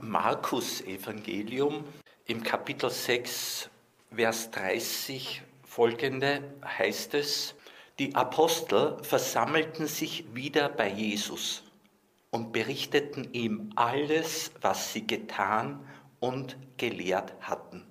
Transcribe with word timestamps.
Markus-Evangelium 0.00 1.84
im 2.26 2.42
Kapitel 2.42 2.90
6, 2.90 3.68
Vers 4.14 4.50
30 4.50 5.42
folgende 5.64 6.54
heißt 6.64 7.14
es, 7.14 7.54
die 7.98 8.14
Apostel 8.14 9.02
versammelten 9.02 9.86
sich 9.86 10.34
wieder 10.34 10.68
bei 10.68 10.88
Jesus 10.88 11.62
und 12.30 12.52
berichteten 12.52 13.32
ihm 13.32 13.72
alles, 13.76 14.52
was 14.60 14.92
sie 14.92 15.06
getan 15.06 15.86
und 16.20 16.56
gelehrt 16.76 17.34
hatten. 17.40 17.86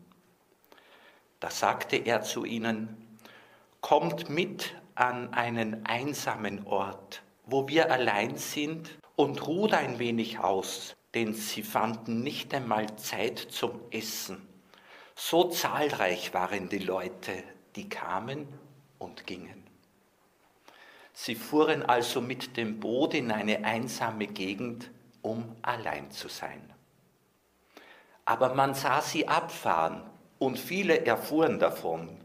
Da 1.40 1.50
sagte 1.50 1.98
er 1.98 2.22
zu 2.22 2.46
ihnen, 2.46 3.20
kommt 3.82 4.30
mit 4.30 4.76
an 4.96 5.34
einen 5.34 5.86
einsamen 5.86 6.66
Ort, 6.66 7.24
wo 7.46 7.68
wir 7.68 7.92
allein 7.92 8.38
sind, 8.38 8.98
und 9.16 9.46
ruht 9.46 9.74
ein 9.74 10.00
wenig 10.00 10.40
aus, 10.40 10.96
denn 11.14 11.34
sie 11.34 11.64
fanden 11.64 12.22
nicht 12.22 12.54
einmal 12.54 12.96
Zeit 12.96 13.40
zum 13.40 13.80
Essen. 13.92 14.48
So 15.16 15.50
zahlreich 15.50 16.34
waren 16.34 16.70
die 16.70 16.80
Leute, 16.80 17.44
die 17.76 17.90
kamen 17.90 18.48
und 18.98 19.28
gingen. 19.28 19.64
Sie 21.14 21.36
fuhren 21.36 21.84
also 21.84 22.22
mit 22.22 22.58
dem 22.58 22.80
Boot 22.80 23.14
in 23.14 23.32
eine 23.32 23.64
einsame 23.64 24.28
Gegend, 24.28 24.90
um 25.22 25.56
allein 25.62 26.10
zu 26.12 26.30
sein. 26.30 26.74
Aber 28.26 28.56
man 28.56 28.74
sah 28.74 29.02
sie 29.02 29.28
abfahren 29.28 30.10
und 30.40 30.58
viele 30.58 31.06
erfuhren 31.06 31.60
davon. 31.60 32.18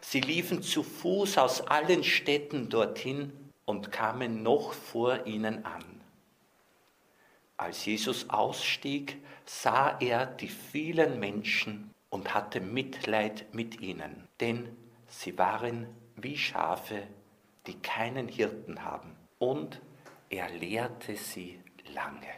Sie 0.00 0.20
liefen 0.20 0.62
zu 0.62 0.82
Fuß 0.82 1.38
aus 1.38 1.60
allen 1.62 2.04
Städten 2.04 2.68
dorthin 2.68 3.32
und 3.64 3.92
kamen 3.92 4.42
noch 4.42 4.72
vor 4.72 5.26
ihnen 5.26 5.64
an. 5.64 5.91
Als 7.62 7.84
Jesus 7.84 8.28
ausstieg, 8.28 9.22
sah 9.44 9.96
er 10.00 10.26
die 10.26 10.48
vielen 10.48 11.20
Menschen 11.20 11.94
und 12.10 12.34
hatte 12.34 12.60
Mitleid 12.60 13.54
mit 13.54 13.80
ihnen, 13.80 14.26
denn 14.40 14.76
sie 15.06 15.38
waren 15.38 15.86
wie 16.16 16.36
Schafe, 16.36 17.06
die 17.68 17.74
keinen 17.74 18.26
Hirten 18.26 18.84
haben. 18.84 19.14
Und 19.38 19.80
er 20.28 20.50
lehrte 20.50 21.14
sie 21.14 21.60
lange. 21.94 22.34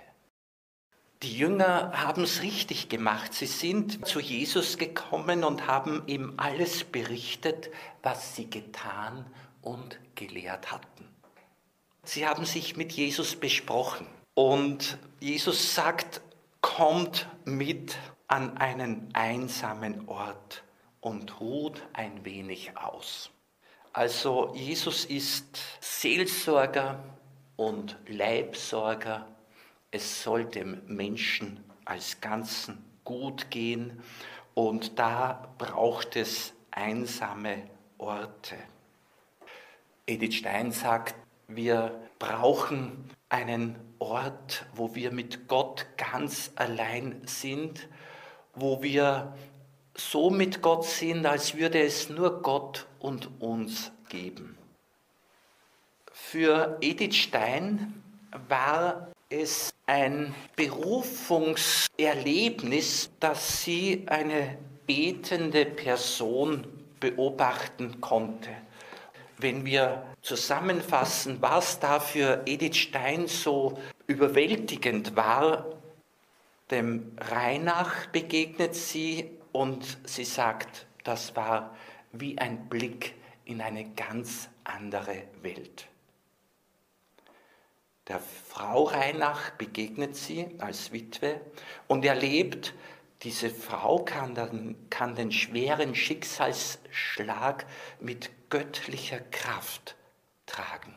Die 1.23 1.39
Jünger 1.39 1.93
haben 1.95 2.25
es 2.25 2.43
richtig 2.43 2.91
gemacht. 2.91 3.33
Sie 3.33 3.47
sind 3.47 4.07
zu 4.07 4.21
Jesus 4.21 4.77
gekommen 4.77 5.43
und 5.43 5.67
haben 5.67 6.03
ihm 6.07 6.35
alles 6.37 6.85
berichtet, 6.85 7.71
was 8.03 8.37
sie 8.37 8.51
getan 8.51 9.25
und 9.63 9.99
gelehrt 10.17 10.71
hatten. 10.71 11.09
Sie 12.03 12.27
haben 12.27 12.45
sich 12.45 12.77
mit 12.77 12.93
Jesus 12.93 13.37
besprochen. 13.37 14.07
Und 14.35 14.99
Jesus 15.21 15.75
sagt, 15.75 16.21
kommt 16.61 17.29
mit 17.45 17.97
an 18.27 18.57
einen 18.57 19.11
einsamen 19.13 20.09
Ort 20.09 20.65
und 21.01 21.41
ruht 21.41 21.83
ein 21.93 22.25
wenig 22.25 22.77
aus. 22.77 23.31
Also 23.93 24.53
Jesus 24.55 25.05
ist 25.05 25.59
Seelsorger 25.81 27.03
und 27.57 27.97
Leibsorger 28.09 29.27
es 29.95 30.25
soll 30.25 30.45
dem 30.45 30.83
Menschen 30.89 31.63
als 31.85 32.21
Ganzen 32.21 32.85
gut 33.05 33.49
gehen 33.53 34.03
und 34.55 34.99
da 34.99 35.55
braucht 35.57 36.17
es 36.17 36.53
einsame 36.73 37.71
Orte. 37.97 38.57
Edith 40.05 40.35
Stein 40.35 40.73
sagt, 40.73 41.15
wir 41.47 42.09
brauchen 42.19 43.09
einen 43.29 43.77
Ort, 44.05 44.67
wo 44.75 44.95
wir 44.95 45.11
mit 45.11 45.49
Gott 45.49 45.87
ganz 45.97 46.53
allein 46.57 47.23
sind, 47.25 47.89
wo 48.55 48.83
wir 48.83 49.35
so 49.97 50.29
mit 50.29 50.61
Gott 50.61 50.85
sind, 50.85 51.25
als 51.25 51.57
würde 51.57 51.83
es 51.83 52.11
nur 52.11 52.43
Gott 52.43 52.87
und 52.99 53.31
uns 53.41 53.93
geben. 54.11 54.59
Für 56.13 56.77
Edith 56.83 57.17
Stein 57.17 58.03
war 58.49 59.09
es 59.31 59.73
ein 59.87 60.35
Berufungserlebnis, 60.55 63.09
dass 63.21 63.63
sie 63.63 64.05
eine 64.07 64.59
betende 64.87 65.65
Person 65.65 66.67
beobachten 67.01 68.03
konnte. 68.03 68.51
Wenn 69.39 69.65
wir 69.65 70.05
zusammenfassen, 70.23 71.39
was 71.41 71.81
da 71.81 71.99
für 72.01 72.43
Edith 72.47 72.77
Stein 72.77 73.27
so 73.27 73.79
überwältigend 74.07 75.17
war, 75.17 75.67
dem 76.71 77.17
Reinach 77.19 78.07
begegnet 78.07 78.75
sie 78.75 79.31
und 79.53 79.99
sie 80.05 80.25
sagt, 80.25 80.87
das 81.05 81.37
war 81.37 81.77
wie 82.13 82.39
ein 82.39 82.69
Blick 82.69 83.15
in 83.45 83.61
eine 83.61 83.91
ganz 83.91 84.49
andere 84.65 85.25
Welt. 85.43 85.89
Der 88.09 88.21
Frau 88.21 88.85
Reinach 88.85 89.51
begegnet 89.51 90.17
sie 90.17 90.49
als 90.59 90.93
Witwe 90.93 91.41
und 91.89 92.05
erlebt, 92.05 92.75
diese 93.23 93.49
Frau 93.49 94.05
kann, 94.05 94.35
dann, 94.35 94.77
kann 94.91 95.15
den 95.15 95.33
schweren 95.33 95.95
Schicksalsschlag 95.95 97.65
mit 98.01 98.31
göttlicher 98.51 99.21
Kraft 99.21 99.97
tragen. 100.45 100.95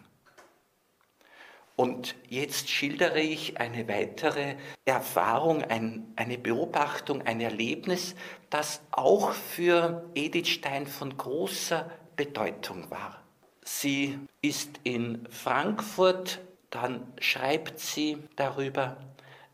Und 1.77 2.15
jetzt 2.27 2.69
schildere 2.69 3.21
ich 3.21 3.61
eine 3.61 3.87
weitere 3.87 4.55
Erfahrung, 4.83 5.63
ein, 5.63 6.11
eine 6.17 6.37
Beobachtung, 6.37 7.21
ein 7.21 7.39
Erlebnis, 7.39 8.15
das 8.49 8.81
auch 8.91 9.31
für 9.31 10.09
Edith 10.15 10.49
Stein 10.49 10.87
von 10.87 11.15
großer 11.15 11.89
Bedeutung 12.17 12.91
war. 12.91 13.21
Sie 13.63 14.19
ist 14.41 14.79
in 14.83 15.25
Frankfurt 15.29 16.41
dann 16.69 17.13
schreibt 17.19 17.79
sie 17.79 18.17
darüber, 18.35 18.97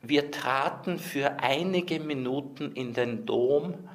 wir 0.02 0.32
traten 0.32 1.00
für 1.00 1.40
einige 1.40 2.00
Minuten 2.00 2.74
in 2.74 2.94
den 2.94 3.26
Dom 3.26 3.88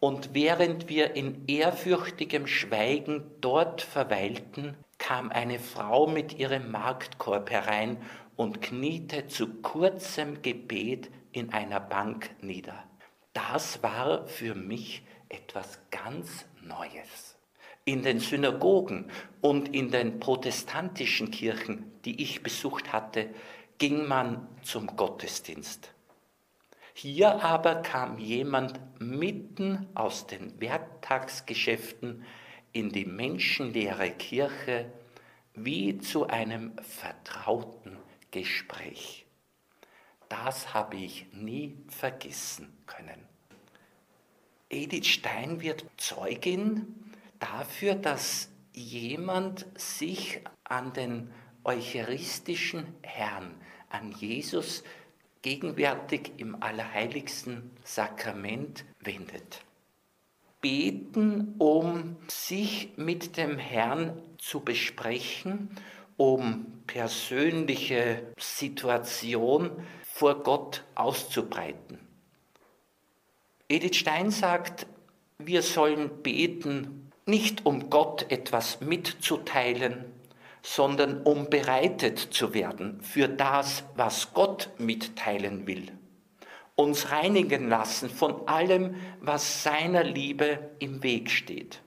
und 0.00 0.34
während 0.34 0.88
wir 0.88 1.16
in 1.16 1.46
ehrfürchtigem 1.48 2.46
Schweigen 2.46 3.24
dort 3.40 3.82
verweilten, 3.82 4.76
kam 4.98 5.30
eine 5.30 5.58
Frau 5.58 6.06
mit 6.06 6.38
ihrem 6.38 6.70
Marktkorb 6.70 7.50
herein 7.50 7.96
und 8.36 8.60
kniete 8.60 9.26
zu 9.26 9.48
kurzem 9.62 10.42
Gebet 10.42 11.10
in 11.32 11.52
einer 11.52 11.80
Bank 11.80 12.30
nieder. 12.42 12.84
Das 13.32 13.82
war 13.82 14.26
für 14.26 14.54
mich 14.54 15.02
etwas 15.28 15.80
ganz 15.90 16.46
Neues 16.62 17.38
in 17.88 18.02
den 18.02 18.20
Synagogen 18.20 19.10
und 19.40 19.74
in 19.74 19.90
den 19.90 20.20
protestantischen 20.20 21.30
Kirchen, 21.30 21.90
die 22.04 22.22
ich 22.22 22.42
besucht 22.42 22.92
hatte, 22.92 23.30
ging 23.78 24.06
man 24.06 24.46
zum 24.62 24.88
Gottesdienst. 24.88 25.94
Hier 26.92 27.42
aber 27.42 27.76
kam 27.76 28.18
jemand 28.18 28.78
mitten 29.00 29.86
aus 29.94 30.26
den 30.26 30.60
Werktagsgeschäften 30.60 32.26
in 32.72 32.90
die 32.90 33.06
menschenleere 33.06 34.10
Kirche 34.10 34.90
wie 35.54 35.98
zu 35.98 36.26
einem 36.26 36.76
vertrauten 36.78 37.96
Gespräch. 38.30 39.26
Das 40.28 40.74
habe 40.74 40.96
ich 40.96 41.26
nie 41.32 41.76
vergessen 41.88 42.72
können. 42.86 43.26
Edith 44.70 45.06
Stein 45.06 45.62
wird 45.62 45.84
Zeugin 45.96 46.94
dafür, 47.38 47.94
dass 47.94 48.50
jemand 48.74 49.66
sich 49.76 50.40
an 50.64 50.92
den 50.92 51.30
eucharistischen 51.64 52.86
Herrn, 53.02 53.54
an 53.88 54.12
Jesus 54.12 54.84
gegenwärtig 55.42 56.32
im 56.36 56.62
allerheiligsten 56.62 57.70
Sakrament 57.82 58.84
wendet. 59.00 59.64
Beten, 60.60 61.54
um 61.58 62.16
sich 62.28 62.90
mit 62.96 63.36
dem 63.36 63.58
Herrn 63.58 64.20
zu 64.38 64.60
besprechen, 64.60 65.70
um 66.16 66.66
persönliche 66.86 68.22
Situation 68.38 69.70
vor 70.02 70.42
Gott 70.42 70.84
auszubreiten. 70.94 71.98
Edith 73.68 73.96
Stein 73.96 74.30
sagt, 74.30 74.86
wir 75.38 75.62
sollen 75.62 76.22
beten 76.22 77.12
nicht 77.26 77.66
um 77.66 77.90
Gott 77.90 78.30
etwas 78.32 78.80
mitzuteilen, 78.80 80.06
sondern 80.62 81.22
um 81.22 81.50
bereitet 81.50 82.18
zu 82.18 82.54
werden 82.54 83.00
für 83.02 83.28
das, 83.28 83.84
was 83.94 84.32
Gott 84.32 84.70
mitteilen 84.78 85.66
will. 85.66 85.97
Uns 86.78 87.10
reinigen 87.10 87.68
lassen 87.68 88.08
von 88.08 88.46
allem, 88.46 88.94
was 89.20 89.64
seiner 89.64 90.04
Liebe 90.04 90.70
im 90.78 91.02
Weg 91.02 91.28
steht. 91.28 91.80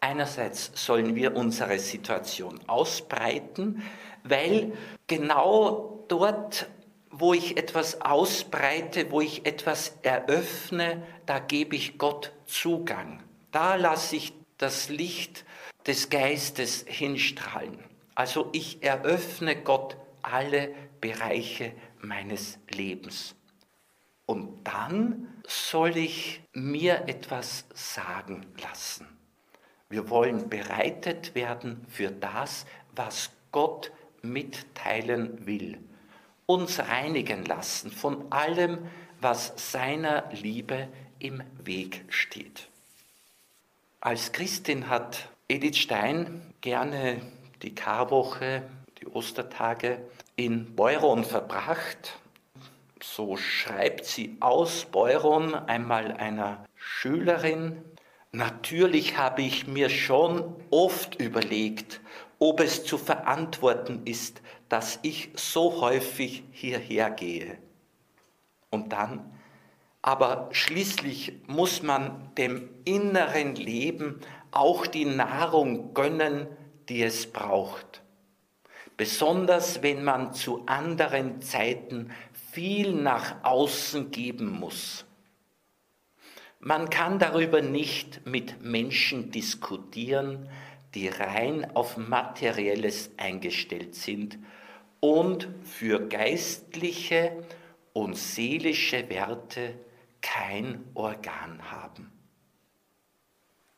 Einerseits 0.00 0.72
sollen 0.74 1.14
wir 1.14 1.36
unsere 1.36 1.78
Situation 1.78 2.58
ausbreiten, 2.66 3.84
weil 4.24 4.72
genau 5.06 6.04
dort 6.08 6.66
wo 7.10 7.34
ich 7.34 7.56
etwas 7.56 8.00
ausbreite, 8.00 9.10
wo 9.10 9.20
ich 9.20 9.44
etwas 9.44 9.98
eröffne, 10.02 11.02
da 11.26 11.40
gebe 11.40 11.76
ich 11.76 11.98
Gott 11.98 12.32
Zugang. 12.46 13.22
Da 13.50 13.74
lasse 13.74 14.16
ich 14.16 14.32
das 14.58 14.88
Licht 14.88 15.44
des 15.86 16.08
Geistes 16.08 16.84
hinstrahlen. 16.86 17.82
Also 18.14 18.48
ich 18.52 18.82
eröffne 18.82 19.56
Gott 19.56 19.96
alle 20.22 20.72
Bereiche 21.00 21.72
meines 22.02 22.58
Lebens. 22.70 23.34
Und 24.26 24.64
dann 24.64 25.42
soll 25.46 25.96
ich 25.96 26.40
mir 26.52 27.08
etwas 27.08 27.64
sagen 27.74 28.46
lassen. 28.62 29.06
Wir 29.88 30.08
wollen 30.08 30.48
bereitet 30.48 31.34
werden 31.34 31.84
für 31.88 32.10
das, 32.10 32.64
was 32.94 33.30
Gott 33.50 33.90
mitteilen 34.22 35.46
will. 35.46 35.78
Uns 36.46 36.78
reinigen 36.78 37.44
lassen 37.44 37.90
von 37.90 38.30
allem, 38.30 38.86
was 39.20 39.52
seiner 39.72 40.28
Liebe 40.32 40.88
im 41.18 41.42
Weg 41.64 42.04
steht. 42.08 42.68
Als 44.00 44.32
Christin 44.32 44.88
hat 44.88 45.28
Edith 45.48 45.76
Stein 45.76 46.54
gerne 46.60 47.20
die 47.62 47.74
Karwoche, 47.74 48.62
die 49.00 49.06
Ostertage 49.06 49.98
in 50.36 50.74
Beuron 50.74 51.24
verbracht. 51.24 52.18
So 53.02 53.36
schreibt 53.36 54.04
sie 54.04 54.36
aus 54.40 54.84
Beuron 54.84 55.54
einmal 55.54 56.12
einer 56.12 56.64
Schülerin. 56.74 57.82
Natürlich 58.32 59.16
habe 59.16 59.42
ich 59.42 59.66
mir 59.66 59.88
schon 59.88 60.54
oft 60.70 61.20
überlegt, 61.20 62.00
ob 62.38 62.60
es 62.60 62.84
zu 62.84 62.98
verantworten 62.98 64.02
ist, 64.04 64.42
dass 64.68 64.98
ich 65.02 65.30
so 65.34 65.80
häufig 65.80 66.44
hierher 66.52 67.10
gehe. 67.10 67.58
Und 68.70 68.92
dann, 68.92 69.32
aber 70.02 70.48
schließlich 70.52 71.40
muss 71.46 71.82
man 71.82 72.32
dem 72.36 72.70
inneren 72.84 73.56
Leben 73.56 74.20
auch 74.52 74.86
die 74.86 75.04
Nahrung 75.04 75.92
gönnen, 75.92 76.46
die 76.88 77.02
es 77.02 77.30
braucht. 77.30 78.02
Besonders 79.00 79.82
wenn 79.82 80.04
man 80.04 80.34
zu 80.34 80.66
anderen 80.66 81.40
Zeiten 81.40 82.10
viel 82.52 82.92
nach 82.92 83.42
außen 83.44 84.10
geben 84.10 84.50
muss. 84.50 85.06
Man 86.58 86.90
kann 86.90 87.18
darüber 87.18 87.62
nicht 87.62 88.26
mit 88.26 88.60
Menschen 88.62 89.30
diskutieren, 89.30 90.50
die 90.92 91.08
rein 91.08 91.74
auf 91.74 91.96
materielles 91.96 93.12
eingestellt 93.16 93.94
sind 93.94 94.38
und 95.00 95.48
für 95.64 96.06
geistliche 96.06 97.42
und 97.94 98.18
seelische 98.18 99.08
Werte 99.08 99.76
kein 100.20 100.84
Organ 100.92 101.70
haben. 101.70 102.12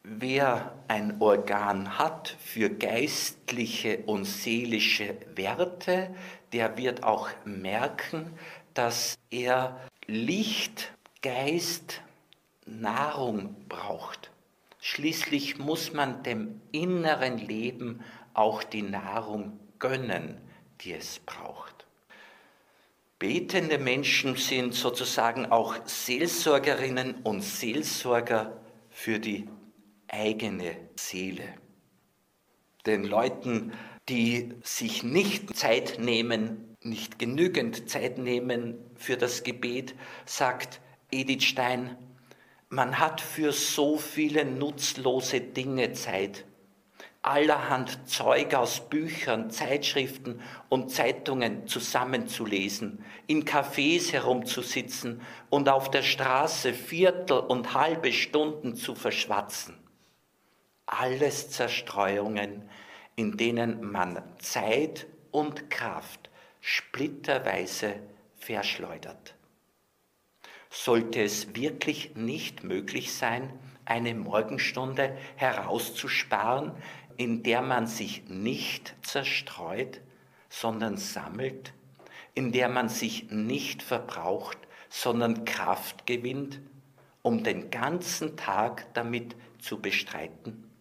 Wer 0.04 0.76
ein 0.88 1.20
Organ 1.20 1.96
hat 1.96 2.36
für 2.40 2.70
geistliche 2.70 3.98
und 4.06 4.24
seelische 4.24 5.16
Werte, 5.36 6.12
der 6.52 6.76
wird 6.76 7.04
auch 7.04 7.28
merken, 7.44 8.32
dass 8.74 9.16
er 9.30 9.80
Licht, 10.06 10.92
Geist, 11.22 12.00
Nahrung 12.66 13.54
braucht. 13.68 14.32
Schließlich 14.80 15.58
muss 15.58 15.92
man 15.92 16.24
dem 16.24 16.60
inneren 16.72 17.38
Leben 17.38 18.00
auch 18.34 18.64
die 18.64 18.82
Nahrung 18.82 19.60
gönnen, 19.78 20.40
die 20.80 20.94
es 20.94 21.20
braucht. 21.20 21.86
Betende 23.20 23.78
Menschen 23.78 24.34
sind 24.34 24.74
sozusagen 24.74 25.46
auch 25.46 25.76
Seelsorgerinnen 25.84 27.22
und 27.22 27.42
Seelsorger 27.42 28.56
für 28.90 29.20
die 29.20 29.48
eigene 30.12 30.76
Seele. 30.94 31.54
Den 32.86 33.04
Leuten, 33.04 33.72
die 34.08 34.54
sich 34.62 35.02
nicht 35.02 35.56
Zeit 35.56 35.98
nehmen, 35.98 36.76
nicht 36.82 37.18
genügend 37.18 37.88
Zeit 37.88 38.18
nehmen 38.18 38.76
für 38.96 39.16
das 39.16 39.42
Gebet, 39.42 39.94
sagt 40.26 40.80
Edith 41.10 41.44
Stein, 41.44 41.96
man 42.68 42.98
hat 42.98 43.20
für 43.20 43.52
so 43.52 43.98
viele 43.98 44.44
nutzlose 44.44 45.40
Dinge 45.40 45.92
Zeit. 45.92 46.44
Allerhand 47.22 48.08
Zeug 48.08 48.54
aus 48.54 48.88
Büchern, 48.88 49.50
Zeitschriften 49.50 50.40
und 50.68 50.90
Zeitungen 50.90 51.68
zusammenzulesen, 51.68 53.04
in 53.28 53.44
Cafés 53.44 54.12
herumzusitzen 54.12 55.20
und 55.48 55.68
auf 55.68 55.90
der 55.90 56.02
Straße 56.02 56.72
Viertel 56.74 57.38
und 57.38 57.74
halbe 57.74 58.12
Stunden 58.12 58.74
zu 58.74 58.96
verschwatzen 58.96 59.81
alles 60.92 61.50
Zerstreuungen, 61.50 62.68
in 63.16 63.36
denen 63.36 63.90
man 63.90 64.22
Zeit 64.38 65.06
und 65.30 65.70
Kraft 65.70 66.30
splitterweise 66.60 67.94
verschleudert. 68.36 69.34
Sollte 70.70 71.22
es 71.22 71.54
wirklich 71.54 72.14
nicht 72.14 72.62
möglich 72.64 73.12
sein, 73.14 73.58
eine 73.84 74.14
Morgenstunde 74.14 75.16
herauszusparen, 75.36 76.72
in 77.16 77.42
der 77.42 77.62
man 77.62 77.86
sich 77.86 78.28
nicht 78.28 78.94
zerstreut, 79.02 80.00
sondern 80.48 80.96
sammelt, 80.96 81.72
in 82.34 82.52
der 82.52 82.68
man 82.68 82.88
sich 82.88 83.30
nicht 83.30 83.82
verbraucht, 83.82 84.58
sondern 84.88 85.44
Kraft 85.44 86.06
gewinnt, 86.06 86.60
um 87.22 87.44
den 87.44 87.70
ganzen 87.70 88.36
Tag 88.36 88.92
damit 88.94 89.36
zu 89.58 89.80
bestreiten? 89.80 90.71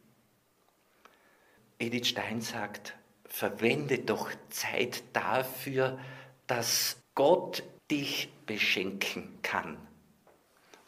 Edith 1.82 2.10
Stein 2.10 2.42
sagt, 2.42 2.96
verwende 3.26 3.98
doch 3.98 4.30
Zeit 4.50 5.04
dafür, 5.14 5.98
dass 6.46 7.02
Gott 7.16 7.64
dich 7.90 8.32
beschenken 8.46 9.40
kann. 9.42 9.78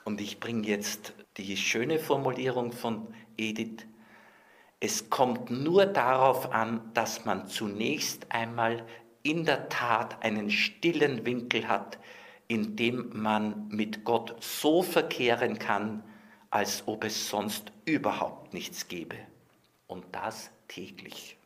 Und 0.06 0.22
ich 0.22 0.40
bringe 0.40 0.68
jetzt 0.68 1.14
die 1.38 1.58
schöne 1.58 1.98
Formulierung 1.98 2.72
von 2.72 3.08
Edith. 3.38 3.88
Es 4.80 5.10
kommt 5.10 5.50
nur 5.50 5.88
darauf 5.88 6.52
an, 6.52 6.92
dass 6.94 7.26
man 7.26 7.48
zunächst 7.48 8.32
einmal 8.32 8.86
in 9.24 9.46
der 9.46 9.70
Tat 9.70 10.24
einen 10.24 10.52
stillen 10.52 11.26
Winkel 11.26 11.68
hat, 11.68 11.98
in 12.48 12.76
dem 12.76 13.10
man 13.20 13.68
mit 13.70 14.04
Gott 14.04 14.36
so 14.44 14.84
verkehren 14.84 15.58
kann, 15.58 16.04
als 16.52 16.84
ob 16.86 17.04
es 17.04 17.30
sonst 17.30 17.72
überhaupt 17.86 18.54
nichts 18.54 18.88
gäbe. 18.88 19.18
Und 19.88 20.06
das 20.12 20.52
täglich. 20.74 21.38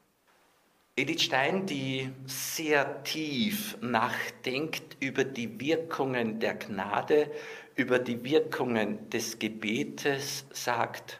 Edith 0.95 1.21
Stein, 1.21 1.65
die 1.65 2.09
sehr 2.25 3.03
tief 3.03 3.77
nachdenkt 3.81 4.97
über 4.99 5.23
die 5.23 5.59
Wirkungen 5.59 6.39
der 6.39 6.55
Gnade, 6.55 7.29
über 7.75 7.99
die 7.99 8.23
Wirkungen 8.23 9.09
des 9.11 9.37
Gebetes, 9.37 10.45
sagt, 10.51 11.19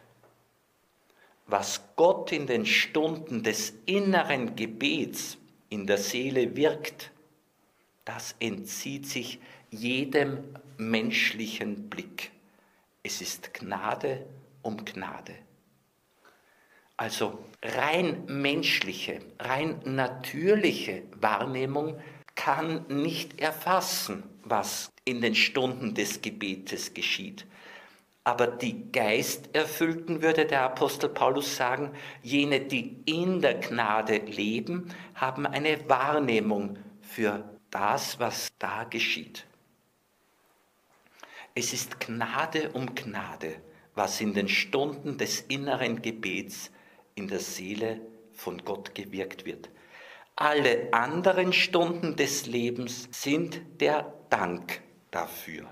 was 1.46 1.80
Gott 1.96 2.32
in 2.32 2.46
den 2.46 2.66
Stunden 2.66 3.42
des 3.42 3.72
inneren 3.86 4.56
Gebets 4.56 5.38
in 5.68 5.86
der 5.86 5.98
Seele 5.98 6.56
wirkt, 6.56 7.12
das 8.04 8.34
entzieht 8.40 9.06
sich 9.06 9.38
jedem 9.70 10.38
menschlichen 10.76 11.88
Blick. 11.88 12.32
Es 13.02 13.20
ist 13.20 13.54
Gnade 13.54 14.26
um 14.62 14.84
Gnade. 14.84 15.34
Also 16.98 17.38
rein 17.62 18.24
menschliche, 18.26 19.20
rein 19.38 19.80
natürliche 19.84 21.04
Wahrnehmung 21.12 21.96
kann 22.34 22.86
nicht 22.88 23.40
erfassen, 23.40 24.24
was 24.42 24.90
in 25.04 25.20
den 25.20 25.36
Stunden 25.36 25.94
des 25.94 26.20
Gebetes 26.22 26.94
geschieht. 26.94 27.46
Aber 28.24 28.48
die 28.48 28.90
Geisterfüllten, 28.90 30.22
würde 30.22 30.44
der 30.44 30.62
Apostel 30.62 31.08
Paulus 31.08 31.56
sagen, 31.56 31.92
jene, 32.22 32.60
die 32.60 33.00
in 33.06 33.40
der 33.40 33.54
Gnade 33.54 34.16
leben, 34.16 34.88
haben 35.14 35.46
eine 35.46 35.88
Wahrnehmung 35.88 36.78
für 37.00 37.48
das, 37.70 38.18
was 38.18 38.48
da 38.58 38.82
geschieht. 38.84 39.46
Es 41.54 41.72
ist 41.72 42.00
Gnade 42.00 42.70
um 42.72 42.92
Gnade, 42.96 43.62
was 43.94 44.20
in 44.20 44.34
den 44.34 44.48
Stunden 44.48 45.16
des 45.16 45.42
inneren 45.42 46.02
Gebets 46.02 46.72
in 47.18 47.28
der 47.28 47.40
Seele 47.40 48.00
von 48.32 48.64
Gott 48.64 48.94
gewirkt 48.94 49.44
wird. 49.44 49.68
Alle 50.36 50.92
anderen 50.92 51.52
Stunden 51.52 52.14
des 52.14 52.46
Lebens 52.46 53.08
sind 53.10 53.60
der 53.80 54.14
Dank 54.30 54.80
dafür. 55.10 55.68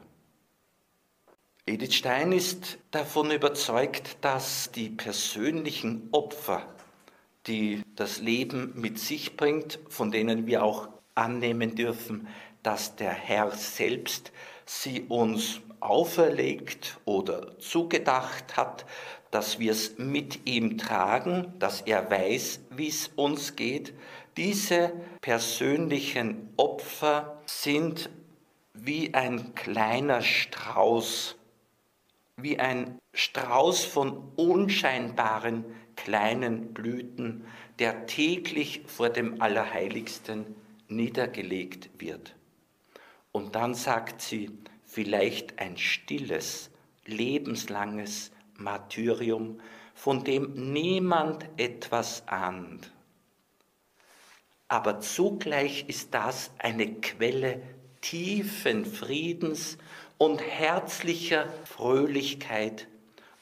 Edith 1.65 1.95
Stein 1.95 2.33
ist 2.33 2.79
davon 2.91 3.31
überzeugt, 3.31 4.19
dass 4.21 4.71
die 4.73 4.91
persönlichen 4.91 6.09
Opfer, 6.11 6.63
die 7.47 7.83
das 7.95 8.21
Leben 8.21 8.73
mit 8.75 8.99
sich 8.99 9.37
bringt, 9.37 9.79
von 9.89 10.11
denen 10.11 10.47
wir 10.47 10.65
auch 10.65 10.89
annehmen 11.15 11.77
dürfen, 11.77 12.27
dass 12.63 12.97
der 12.97 13.13
Herr 13.13 13.53
selbst 13.53 14.33
sie 14.65 15.03
uns 15.09 15.61
auferlegt 15.81 16.99
oder 17.05 17.59
zugedacht 17.59 18.57
hat, 18.57 18.87
dass 19.31 19.59
wir 19.59 19.73
es 19.73 19.99
mit 19.99 20.47
ihm 20.47 20.79
tragen, 20.79 21.55
dass 21.59 21.81
er 21.83 22.11
weiß, 22.11 22.61
wie 22.71 22.89
es 22.89 23.09
uns 23.17 23.57
geht. 23.57 23.95
Diese 24.37 24.93
persönlichen 25.21 26.53
Opfer 26.57 27.43
sind 27.47 28.11
wie 28.73 29.15
ein 29.15 29.55
kleiner 29.55 30.23
Strauß, 30.23 31.37
wie 32.37 32.59
ein 32.59 32.99
Strauß 33.15 33.85
von 33.85 34.33
unscheinbaren 34.37 35.65
kleinen 35.97 36.75
Blüten, 36.75 37.47
der 37.79 38.07
täglich 38.07 38.83
vor 38.87 39.09
dem 39.09 39.41
Allerheiligsten 39.41 40.55
niedergelegt 40.89 41.91
wird. 41.99 42.37
Und 43.33 43.55
dann 43.55 43.75
sagt 43.75 44.21
sie, 44.21 44.51
vielleicht 44.97 45.59
ein 45.59 45.77
stilles, 45.77 46.71
lebenslanges 47.05 48.31
Martyrium, 48.57 49.61
von 49.95 50.25
dem 50.25 50.73
niemand 50.73 51.45
etwas 51.59 52.27
ahnt. 52.29 52.91
Aber 54.69 55.01
zugleich 55.01 55.85
ist 55.87 56.15
das 56.15 56.51
eine 56.57 56.95
Quelle 57.03 57.61
tiefen 58.01 58.87
Friedens 58.87 59.77
und 60.17 60.41
herzlicher 60.41 61.53
Fröhlichkeit 61.67 62.89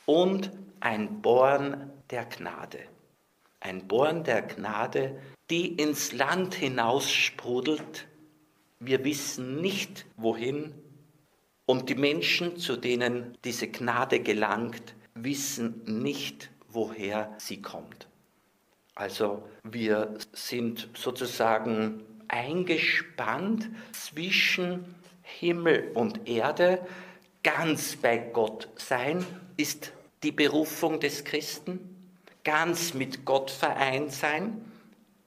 und 0.06 0.50
ein 0.80 1.22
Born 1.22 1.88
der 2.10 2.24
Gnade. 2.24 2.80
Ein 3.60 3.86
Born 3.86 4.24
der 4.24 4.42
Gnade, 4.42 5.20
die 5.50 5.68
ins 5.68 6.10
Land 6.10 6.56
hinaussprudelt. 6.56 8.08
Wir 8.80 9.04
wissen 9.04 9.60
nicht 9.60 10.04
wohin. 10.16 10.74
Und 11.66 11.88
die 11.88 11.94
Menschen, 11.94 12.56
zu 12.56 12.76
denen 12.76 13.36
diese 13.44 13.68
Gnade 13.68 14.20
gelangt, 14.20 14.94
wissen 15.14 15.82
nicht, 16.02 16.50
woher 16.68 17.32
sie 17.38 17.62
kommt. 17.62 18.08
Also 18.94 19.48
wir 19.62 20.18
sind 20.32 20.88
sozusagen 20.94 22.02
eingespannt 22.28 23.68
zwischen 23.92 24.94
Himmel 25.22 25.90
und 25.94 26.28
Erde. 26.28 26.86
Ganz 27.42 27.96
bei 27.96 28.18
Gott 28.18 28.68
sein 28.76 29.24
ist 29.56 29.92
die 30.22 30.32
Berufung 30.32 31.00
des 31.00 31.24
Christen. 31.24 31.80
Ganz 32.44 32.94
mit 32.94 33.24
Gott 33.24 33.50
vereint 33.50 34.12
sein, 34.12 34.64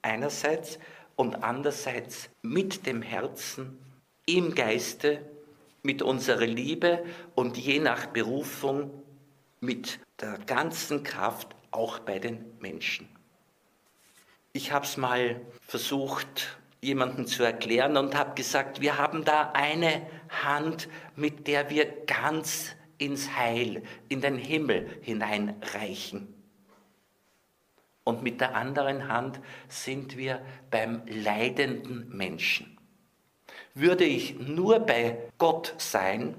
einerseits, 0.02 0.78
und 1.16 1.42
andererseits 1.42 2.30
mit 2.42 2.86
dem 2.86 3.02
Herzen, 3.02 3.76
im 4.24 4.54
Geiste, 4.54 5.20
mit 5.88 6.02
unserer 6.02 6.44
Liebe 6.44 7.02
und 7.34 7.56
je 7.56 7.78
nach 7.78 8.04
Berufung 8.08 8.90
mit 9.58 9.98
der 10.20 10.36
ganzen 10.36 11.02
Kraft 11.02 11.56
auch 11.70 12.00
bei 12.00 12.18
den 12.18 12.44
Menschen. 12.60 13.08
Ich 14.52 14.70
habe 14.70 14.84
es 14.84 14.98
mal 14.98 15.40
versucht, 15.62 16.58
jemandem 16.82 17.26
zu 17.26 17.42
erklären 17.42 17.96
und 17.96 18.14
habe 18.14 18.34
gesagt, 18.34 18.82
wir 18.82 18.98
haben 18.98 19.24
da 19.24 19.52
eine 19.54 20.06
Hand, 20.28 20.90
mit 21.16 21.46
der 21.46 21.70
wir 21.70 21.86
ganz 22.04 22.76
ins 22.98 23.34
Heil, 23.34 23.82
in 24.10 24.20
den 24.20 24.36
Himmel 24.36 24.90
hineinreichen. 25.00 26.34
Und 28.04 28.22
mit 28.22 28.42
der 28.42 28.54
anderen 28.54 29.08
Hand 29.08 29.40
sind 29.68 30.18
wir 30.18 30.42
beim 30.70 31.00
leidenden 31.06 32.14
Menschen. 32.14 32.77
Würde 33.78 34.04
ich 34.04 34.36
nur 34.40 34.80
bei 34.80 35.16
Gott 35.38 35.72
sein, 35.78 36.34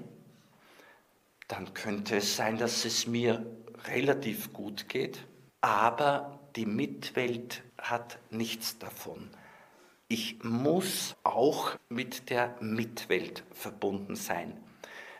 dann 1.48 1.72
könnte 1.72 2.16
es 2.16 2.36
sein, 2.36 2.58
dass 2.58 2.84
es 2.84 3.06
mir 3.06 3.46
relativ 3.86 4.52
gut 4.52 4.90
geht, 4.90 5.26
aber 5.62 6.38
die 6.54 6.66
Mitwelt 6.66 7.62
hat 7.78 8.18
nichts 8.28 8.78
davon. 8.78 9.30
Ich 10.06 10.44
muss 10.44 11.16
auch 11.24 11.78
mit 11.88 12.28
der 12.28 12.56
Mitwelt 12.60 13.42
verbunden 13.54 14.16
sein. 14.16 14.52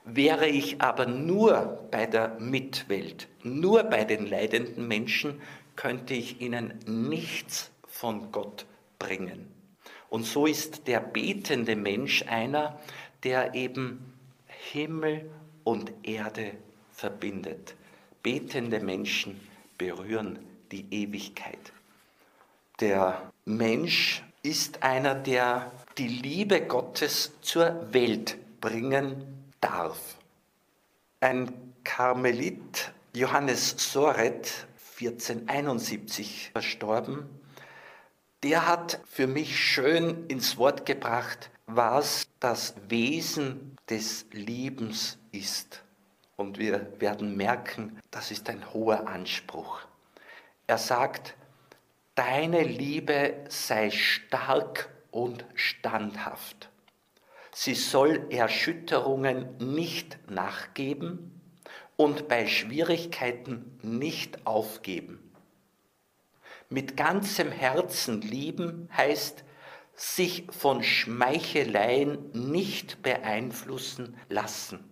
Wäre 0.04 0.46
ich 0.46 0.82
aber 0.82 1.06
nur 1.06 1.88
bei 1.90 2.04
der 2.04 2.38
Mitwelt, 2.38 3.28
nur 3.42 3.84
bei 3.84 4.04
den 4.04 4.26
leidenden 4.26 4.86
Menschen, 4.86 5.40
könnte 5.74 6.12
ich 6.12 6.42
ihnen 6.42 6.74
nichts 6.84 7.70
von 7.86 8.30
Gott 8.30 8.66
bringen. 8.98 9.49
Und 10.10 10.24
so 10.24 10.46
ist 10.46 10.86
der 10.88 11.00
betende 11.00 11.76
Mensch 11.76 12.24
einer, 12.26 12.78
der 13.22 13.54
eben 13.54 14.12
Himmel 14.46 15.30
und 15.64 15.92
Erde 16.02 16.52
verbindet. 16.92 17.74
Betende 18.22 18.80
Menschen 18.80 19.40
berühren 19.78 20.38
die 20.72 20.84
Ewigkeit. 20.90 21.72
Der 22.80 23.30
Mensch 23.44 24.22
ist 24.42 24.82
einer, 24.82 25.14
der 25.14 25.70
die 25.96 26.08
Liebe 26.08 26.62
Gottes 26.62 27.32
zur 27.40 27.92
Welt 27.92 28.36
bringen 28.60 29.24
darf. 29.60 30.16
Ein 31.20 31.52
Karmelit, 31.84 32.92
Johannes 33.14 33.74
Soret, 33.78 34.66
1471 34.98 36.50
verstorben, 36.52 37.26
der 38.42 38.66
hat 38.66 39.00
für 39.04 39.26
mich 39.26 39.58
schön 39.58 40.26
ins 40.26 40.56
Wort 40.56 40.86
gebracht, 40.86 41.50
was 41.66 42.26
das 42.40 42.74
Wesen 42.88 43.76
des 43.88 44.26
Liebens 44.32 45.18
ist. 45.30 45.84
Und 46.36 46.58
wir 46.58 47.00
werden 47.00 47.36
merken, 47.36 48.00
das 48.10 48.30
ist 48.30 48.48
ein 48.48 48.72
hoher 48.72 49.06
Anspruch. 49.08 49.80
Er 50.66 50.78
sagt, 50.78 51.34
deine 52.14 52.62
Liebe 52.62 53.44
sei 53.48 53.90
stark 53.90 54.88
und 55.10 55.44
standhaft. 55.54 56.70
Sie 57.52 57.74
soll 57.74 58.26
Erschütterungen 58.30 59.56
nicht 59.58 60.18
nachgeben 60.30 61.40
und 61.96 62.28
bei 62.28 62.46
Schwierigkeiten 62.46 63.78
nicht 63.82 64.46
aufgeben. 64.46 65.29
Mit 66.72 66.96
ganzem 66.96 67.50
Herzen 67.50 68.22
lieben 68.22 68.88
heißt, 68.96 69.42
sich 69.92 70.46
von 70.50 70.84
Schmeicheleien 70.84 72.30
nicht 72.32 73.02
beeinflussen 73.02 74.16
lassen. 74.28 74.88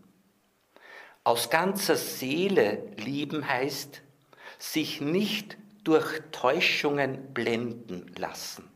Aus 1.22 1.50
ganzer 1.50 1.94
Seele 1.96 2.82
lieben 2.96 3.46
heißt, 3.46 4.02
sich 4.58 5.00
nicht 5.00 5.56
durch 5.84 6.20
Täuschungen 6.32 7.32
blenden 7.32 8.12
lassen. 8.16 8.68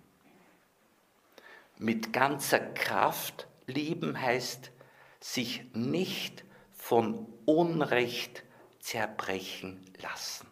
Mit 1.78 2.12
ganzer 2.12 2.60
Kraft 2.60 3.48
lieben 3.66 4.20
heißt, 4.20 4.70
sich 5.18 5.64
nicht 5.74 6.44
von 6.72 7.26
Unrecht 7.46 8.44
zerbrechen 8.78 9.84
lassen. 10.00 10.46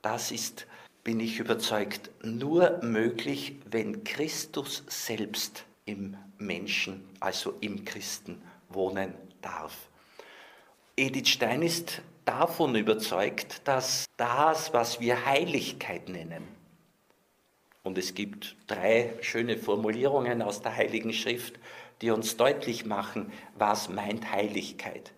Das 0.00 0.30
ist 0.30 0.68
bin 1.04 1.20
ich 1.20 1.38
überzeugt, 1.38 2.10
nur 2.22 2.80
möglich, 2.82 3.56
wenn 3.70 4.02
Christus 4.04 4.82
selbst 4.88 5.64
im 5.84 6.16
Menschen, 6.38 7.04
also 7.20 7.54
im 7.60 7.84
Christen, 7.84 8.40
wohnen 8.70 9.12
darf. 9.42 9.76
Edith 10.96 11.28
Stein 11.28 11.60
ist 11.60 12.00
davon 12.24 12.74
überzeugt, 12.74 13.60
dass 13.68 14.06
das, 14.16 14.72
was 14.72 14.98
wir 14.98 15.26
Heiligkeit 15.26 16.08
nennen, 16.08 16.48
und 17.82 17.98
es 17.98 18.14
gibt 18.14 18.56
drei 18.66 19.12
schöne 19.20 19.58
Formulierungen 19.58 20.40
aus 20.40 20.62
der 20.62 20.74
Heiligen 20.74 21.12
Schrift, 21.12 21.58
die 22.00 22.10
uns 22.10 22.38
deutlich 22.38 22.86
machen, 22.86 23.30
was 23.58 23.90
meint 23.90 24.32
Heiligkeit. 24.32 25.12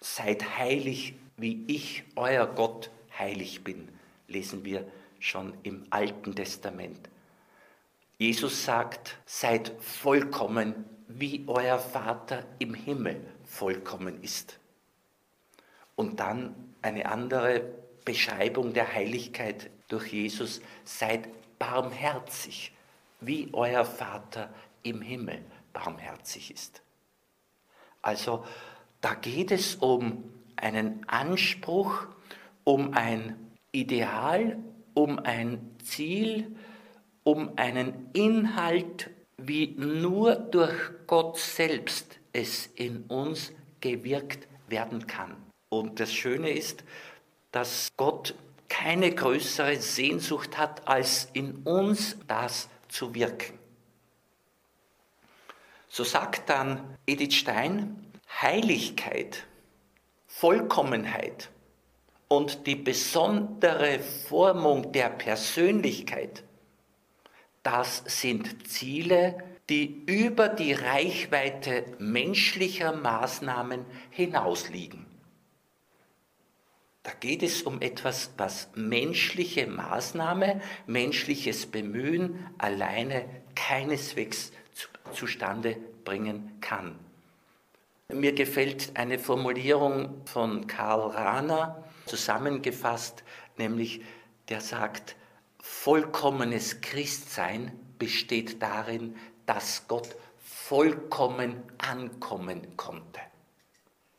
Seid 0.00 0.56
heilig, 0.56 1.12
wie 1.36 1.62
ich, 1.66 2.04
euer 2.16 2.46
Gott, 2.46 2.90
heilig 3.18 3.62
bin 3.62 3.95
lesen 4.28 4.64
wir 4.64 4.86
schon 5.18 5.54
im 5.62 5.86
Alten 5.90 6.34
Testament. 6.34 7.08
Jesus 8.18 8.64
sagt, 8.64 9.18
seid 9.26 9.72
vollkommen, 9.80 10.84
wie 11.08 11.44
euer 11.46 11.78
Vater 11.78 12.44
im 12.58 12.74
Himmel 12.74 13.20
vollkommen 13.44 14.22
ist. 14.22 14.58
Und 15.94 16.20
dann 16.20 16.54
eine 16.82 17.06
andere 17.06 17.62
Beschreibung 18.04 18.72
der 18.72 18.92
Heiligkeit 18.92 19.70
durch 19.88 20.12
Jesus, 20.12 20.60
seid 20.84 21.28
barmherzig, 21.58 22.72
wie 23.20 23.48
euer 23.52 23.84
Vater 23.84 24.50
im 24.82 25.00
Himmel 25.00 25.44
barmherzig 25.72 26.52
ist. 26.52 26.82
Also 28.02 28.44
da 29.00 29.14
geht 29.14 29.50
es 29.50 29.76
um 29.76 30.32
einen 30.56 31.08
Anspruch, 31.08 32.06
um 32.64 32.94
ein 32.94 33.45
Ideal, 33.76 34.56
um 34.94 35.18
ein 35.18 35.76
Ziel, 35.84 36.56
um 37.24 37.52
einen 37.56 38.08
Inhalt, 38.14 39.10
wie 39.36 39.74
nur 39.76 40.36
durch 40.36 40.72
Gott 41.06 41.38
selbst 41.38 42.18
es 42.32 42.68
in 42.74 43.02
uns 43.02 43.52
gewirkt 43.80 44.48
werden 44.68 45.06
kann. 45.06 45.36
Und 45.68 46.00
das 46.00 46.14
Schöne 46.14 46.50
ist, 46.50 46.84
dass 47.52 47.88
Gott 47.98 48.34
keine 48.68 49.14
größere 49.14 49.76
Sehnsucht 49.76 50.56
hat, 50.56 50.88
als 50.88 51.28
in 51.34 51.56
uns 51.64 52.16
das 52.26 52.70
zu 52.88 53.14
wirken. 53.14 53.58
So 55.88 56.02
sagt 56.02 56.48
dann 56.48 56.96
Edith 57.06 57.34
Stein, 57.34 58.06
Heiligkeit, 58.40 59.46
Vollkommenheit 60.26 61.50
und 62.28 62.66
die 62.66 62.76
besondere 62.76 64.00
Formung 64.00 64.92
der 64.92 65.10
Persönlichkeit, 65.10 66.42
das 67.62 68.02
sind 68.06 68.68
Ziele, 68.68 69.42
die 69.68 70.04
über 70.06 70.48
die 70.48 70.72
Reichweite 70.72 71.84
menschlicher 71.98 72.94
Maßnahmen 72.94 73.84
hinausliegen. 74.10 75.06
Da 77.02 77.12
geht 77.12 77.42
es 77.42 77.62
um 77.62 77.80
etwas, 77.80 78.32
was 78.36 78.68
menschliche 78.74 79.66
Maßnahme, 79.68 80.60
menschliches 80.86 81.66
Bemühen 81.66 82.46
alleine 82.58 83.24
keineswegs 83.54 84.52
zu, 84.72 84.88
zustande 85.12 85.76
bringen 86.04 86.58
kann. 86.60 86.98
Mir 88.08 88.32
gefällt 88.32 88.92
eine 88.94 89.18
Formulierung 89.18 90.22
von 90.26 90.66
Karl 90.66 91.10
Rahner 91.10 91.84
zusammengefasst, 92.06 93.24
nämlich 93.58 94.02
der 94.48 94.60
sagt, 94.60 95.16
vollkommenes 95.60 96.80
Christsein 96.80 97.72
besteht 97.98 98.62
darin, 98.62 99.16
dass 99.46 99.86
Gott 99.88 100.16
vollkommen 100.42 101.62
ankommen 101.78 102.76
konnte. 102.76 103.20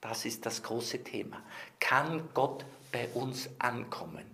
Das 0.02 0.26
ist 0.26 0.46
das 0.46 0.64
große 0.64 1.04
Thema. 1.04 1.42
Kann 1.80 2.30
Gott 2.34 2.66
bei 2.92 3.08
uns 3.10 3.50
ankommen? 3.60 4.26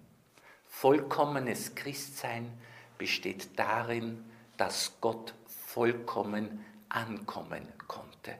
Vollkommenes 0.67 1.75
Christsein 1.75 2.51
besteht 2.97 3.57
darin, 3.57 4.23
dass 4.57 4.93
Gott 5.01 5.33
vollkommen 5.67 6.65
ankommen 6.89 7.67
konnte. 7.87 8.35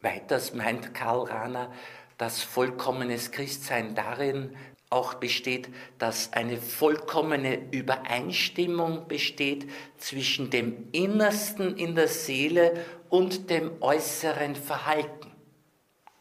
Weiters 0.00 0.54
meint 0.54 0.94
Karl 0.94 1.24
Rahner, 1.24 1.72
dass 2.18 2.42
vollkommenes 2.42 3.30
Christsein 3.30 3.94
darin 3.94 4.56
auch 4.88 5.14
besteht, 5.14 5.68
dass 5.98 6.32
eine 6.32 6.58
vollkommene 6.58 7.70
Übereinstimmung 7.72 9.08
besteht 9.08 9.68
zwischen 9.98 10.50
dem 10.50 10.88
Innersten 10.92 11.76
in 11.76 11.94
der 11.94 12.08
Seele 12.08 12.84
und 13.08 13.50
dem 13.50 13.70
äußeren 13.80 14.54
Verhalten, 14.54 15.32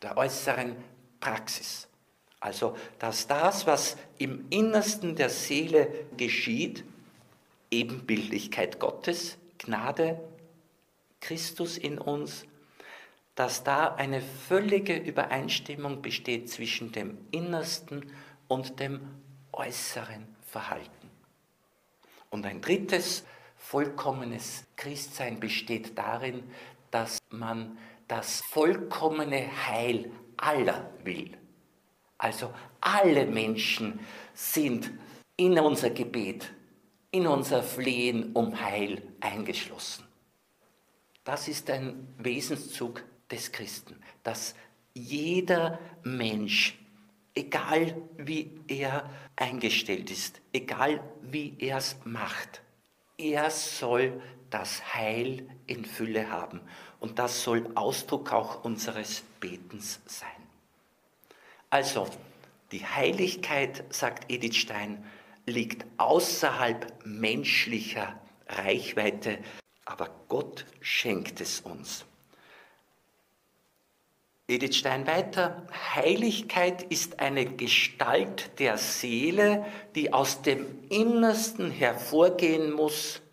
der 0.01 0.17
äußeren 0.17 0.75
Praxis. 1.19 1.87
Also, 2.39 2.75
dass 2.99 3.27
das, 3.27 3.65
was 3.65 3.97
im 4.17 4.45
Innersten 4.49 5.15
der 5.15 5.29
Seele 5.29 5.87
geschieht, 6.17 6.83
Ebenbildlichkeit 7.71 8.79
Gottes, 8.79 9.37
Gnade, 9.57 10.19
Christus 11.21 11.77
in 11.77 11.97
uns, 11.97 12.45
dass 13.35 13.63
da 13.63 13.95
eine 13.95 14.21
völlige 14.21 14.95
Übereinstimmung 14.95 16.01
besteht 16.01 16.49
zwischen 16.49 16.91
dem 16.91 17.17
Innersten 17.31 18.11
und 18.47 18.79
dem 18.79 19.01
äußeren 19.51 20.35
Verhalten. 20.47 21.09
Und 22.29 22.45
ein 22.45 22.61
drittes 22.61 23.25
vollkommenes 23.57 24.65
Christsein 24.77 25.39
besteht 25.39 25.97
darin, 25.97 26.43
dass 26.91 27.17
man 27.29 27.77
das 28.07 28.41
vollkommene 28.41 29.49
Heil 29.67 30.11
aller 30.37 30.89
will. 31.03 31.37
Also 32.17 32.53
alle 32.79 33.25
Menschen 33.25 33.99
sind 34.33 34.91
in 35.35 35.59
unser 35.59 35.89
Gebet, 35.89 36.53
in 37.11 37.27
unser 37.27 37.63
Flehen 37.63 38.31
um 38.33 38.59
Heil 38.59 39.01
eingeschlossen. 39.19 40.05
Das 41.23 41.47
ist 41.47 41.69
ein 41.69 42.07
Wesenszug 42.17 43.03
des 43.31 43.51
Christen, 43.51 44.01
dass 44.23 44.55
jeder 44.93 45.79
Mensch, 46.03 46.77
egal 47.33 47.95
wie 48.17 48.59
er 48.67 49.09
eingestellt 49.35 50.09
ist, 50.11 50.41
egal 50.53 51.03
wie 51.21 51.55
er 51.59 51.77
es 51.77 51.97
macht, 52.05 52.61
er 53.17 53.49
soll 53.49 54.21
das 54.49 54.93
Heil 54.93 55.47
in 55.67 55.85
Fülle 55.85 56.29
haben. 56.29 56.61
Und 56.99 57.19
das 57.19 57.43
soll 57.43 57.69
Ausdruck 57.75 58.31
auch 58.31 58.63
unseres 58.63 59.23
Betens 59.39 59.99
sein. 60.05 60.29
Also, 61.69 62.07
die 62.71 62.85
Heiligkeit, 62.85 63.83
sagt 63.93 64.31
Edith 64.31 64.55
Stein, 64.55 65.03
liegt 65.45 65.85
außerhalb 65.97 67.05
menschlicher 67.05 68.19
Reichweite, 68.47 69.39
aber 69.83 70.09
Gott 70.27 70.65
schenkt 70.81 71.41
es 71.41 71.59
uns. 71.59 72.05
Edith 74.47 74.75
Stein 74.75 75.07
weiter, 75.07 75.65
Heiligkeit 75.95 76.83
ist 76.83 77.19
eine 77.19 77.45
Gestalt 77.45 78.59
der 78.59 78.77
Seele, 78.77 79.65
die 79.95 80.13
aus 80.13 80.43
dem 80.43 80.67
Innersten 80.89 81.71
hervorgehen 81.71 82.71
muss, 82.71 83.23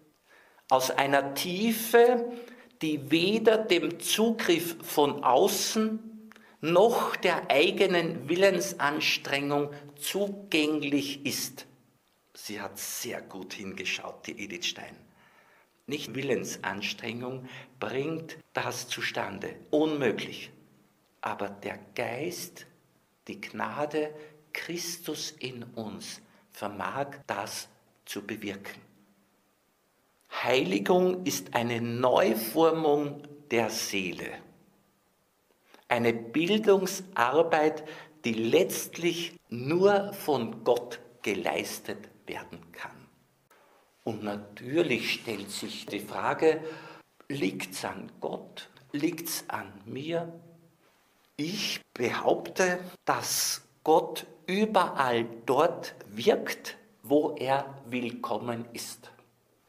aus 0.71 0.91
einer 0.91 1.35
Tiefe, 1.35 2.33
die 2.81 3.11
weder 3.11 3.59
dem 3.59 4.01
Zugriff 4.01 4.77
von 4.83 5.23
außen 5.23 6.31
noch 6.63 7.15
der 7.17 7.51
eigenen 7.51 8.31
Willensanstrengung 8.31 9.71
zugänglich 9.97 11.27
ist. 11.27 11.67
Sie 12.33 12.59
hat 12.59 12.79
sehr 12.79 13.21
gut 13.21 13.53
hingeschaut, 13.53 14.27
die 14.27 14.43
Edith 14.43 14.65
Stein. 14.65 14.97
Nicht 15.87 16.15
Willensanstrengung 16.15 17.51
bringt 17.79 18.39
das 18.55 18.89
zustande. 18.89 19.55
Unmöglich 19.71 20.51
aber 21.23 21.49
der 21.49 21.79
Geist, 21.95 22.67
die 23.29 23.41
Gnade 23.41 24.15
Christus 24.53 25.31
in 25.31 25.63
uns 25.63 26.21
vermag 26.51 27.17
das 27.27 27.69
zu 28.05 28.27
bewirken. 28.27 28.81
Heiligung 30.43 31.25
ist 31.25 31.55
eine 31.55 31.81
Neuformung 31.81 33.23
der 33.51 33.71
Seele, 33.71 34.31
eine 35.89 36.13
Bildungsarbeit, 36.13 37.85
die 38.25 38.33
letztlich 38.33 39.39
nur 39.49 40.13
von 40.13 40.65
Gott 40.65 41.01
geleistet 41.23 42.09
werden 42.27 42.73
kann. 42.73 43.09
Und 44.05 44.23
natürlich 44.25 45.13
stellt 45.13 45.51
sich 45.51 45.87
die 45.87 46.01
Frage, 46.01 46.63
liegt 47.29 47.75
es 47.75 47.85
an 47.85 48.11
Gott? 48.21 48.69
Liegt 48.91 49.29
es 49.29 49.45
an 49.49 49.73
mir? 49.85 50.33
Ich 51.37 51.81
behaupte, 51.95 52.79
dass 53.05 53.63
Gott 53.85 54.27
überall 54.47 55.27
dort 55.47 55.95
wirkt, 56.11 56.77
wo 57.03 57.35
er 57.37 57.75
willkommen 57.87 58.67
ist. 58.75 59.11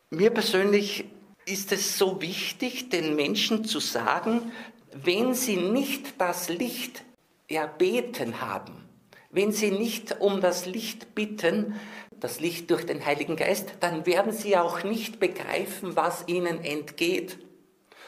Mir 0.09 0.29
persönlich 0.29 1.05
ist 1.45 1.71
es 1.71 1.97
so 1.97 2.21
wichtig, 2.21 2.89
den 2.89 3.15
Menschen 3.15 3.65
zu 3.65 3.79
sagen, 3.79 4.51
wenn 4.91 5.33
sie 5.33 5.57
nicht 5.57 6.19
das 6.19 6.49
Licht 6.49 7.03
erbeten 7.47 8.41
haben, 8.41 8.87
wenn 9.31 9.51
sie 9.51 9.71
nicht 9.71 10.19
um 10.19 10.41
das 10.41 10.65
Licht 10.65 11.15
bitten, 11.15 11.79
das 12.11 12.39
Licht 12.39 12.69
durch 12.71 12.85
den 12.85 13.05
Heiligen 13.05 13.35
Geist, 13.35 13.73
dann 13.79 14.05
werden 14.05 14.31
sie 14.31 14.57
auch 14.57 14.83
nicht 14.83 15.19
begreifen, 15.19 15.95
was 15.95 16.27
ihnen 16.27 16.63
entgeht 16.63 17.39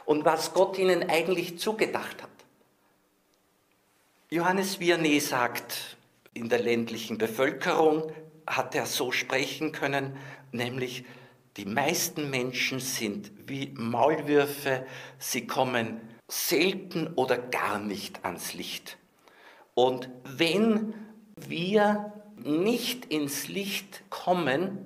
und 0.06 0.26
was 0.26 0.54
Gott 0.54 0.78
ihnen 0.78 1.10
eigentlich 1.10 1.58
zugedacht 1.58 2.22
hat. 2.22 2.35
Johannes 4.36 4.82
Vianney 4.82 5.22
sagt, 5.22 5.96
in 6.34 6.50
der 6.50 6.60
ländlichen 6.60 7.18
Bevölkerung 7.18 8.12
hat 8.46 8.76
er 8.76 8.86
so 8.86 9.14
sprechen 9.14 9.72
können, 9.72 10.18
nämlich 10.52 11.06
die 11.56 11.64
meisten 11.64 12.30
Menschen 12.30 12.82
sind 12.82 13.32
wie 13.48 13.74
Maulwürfe, 13.78 14.86
sie 15.20 15.48
kommen 15.48 16.02
selten 16.28 17.14
oder 17.16 17.38
gar 17.38 17.80
nicht 17.80 18.26
ans 18.26 18.54
Licht. 18.54 18.98
Und 19.74 20.10
wenn 20.26 20.94
wir 21.38 22.12
nicht 22.36 23.06
ins 23.06 23.48
Licht 23.48 24.04
kommen 24.10 24.86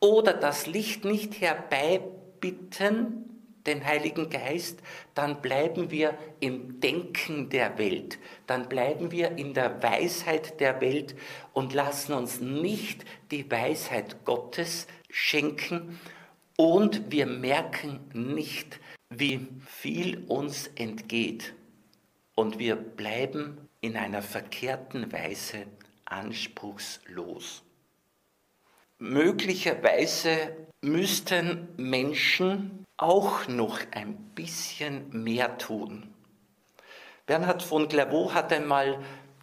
oder 0.00 0.32
das 0.32 0.66
Licht 0.66 1.04
nicht 1.04 1.38
herbeibitten, 1.38 3.23
den 3.66 3.84
Heiligen 3.84 4.30
Geist, 4.30 4.80
dann 5.14 5.40
bleiben 5.40 5.90
wir 5.90 6.16
im 6.40 6.80
Denken 6.80 7.48
der 7.48 7.78
Welt, 7.78 8.18
dann 8.46 8.68
bleiben 8.68 9.10
wir 9.10 9.32
in 9.38 9.54
der 9.54 9.82
Weisheit 9.82 10.60
der 10.60 10.80
Welt 10.80 11.14
und 11.52 11.72
lassen 11.72 12.12
uns 12.12 12.40
nicht 12.40 13.04
die 13.30 13.50
Weisheit 13.50 14.24
Gottes 14.24 14.86
schenken. 15.10 15.98
Und 16.56 17.10
wir 17.10 17.26
merken 17.26 18.00
nicht, 18.12 18.78
wie 19.10 19.48
viel 19.66 20.24
uns 20.28 20.68
entgeht. 20.76 21.54
Und 22.36 22.58
wir 22.58 22.76
bleiben 22.76 23.68
in 23.80 23.96
einer 23.96 24.22
verkehrten 24.22 25.12
Weise 25.12 25.66
anspruchslos. 26.04 27.63
Möglicherweise 29.04 30.56
müssten 30.80 31.68
Menschen 31.76 32.86
auch 32.96 33.46
noch 33.48 33.80
ein 33.90 34.16
bisschen 34.34 35.10
mehr 35.10 35.58
tun. 35.58 36.14
Bernhard 37.26 37.62
von 37.62 37.86
Clairvaux 37.86 38.32
hat 38.32 38.50
einmal 38.50 38.98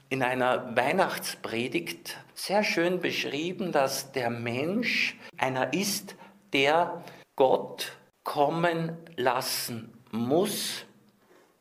in 0.10 0.24
einer 0.24 0.76
Weihnachtspredigt 0.76 2.18
sehr 2.34 2.64
schön 2.64 3.02
beschrieben, 3.02 3.72
dass 3.72 4.12
der 4.12 4.32
Mensch 4.32 5.16
einer 5.38 5.72
ist, 5.76 6.16
der 6.54 7.04
Gott 7.36 7.92
kommen 8.24 8.98
lassen 9.16 9.94
muss 10.10 10.86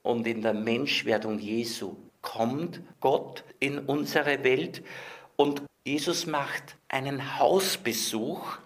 und 0.02 0.26
in 0.26 0.40
der 0.40 0.54
Menschwerdung 0.54 1.38
Jesu 1.38 1.96
kommt 2.22 2.80
Gott 3.00 3.44
in 3.58 3.78
unsere 3.78 4.42
Welt 4.42 4.82
und 5.36 5.62
Jesus 5.84 6.26
macht 6.26 6.76
einen 6.88 7.38
Hausbesuch. 7.38 8.58